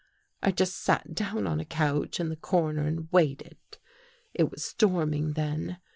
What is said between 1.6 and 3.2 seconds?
couch in the corner and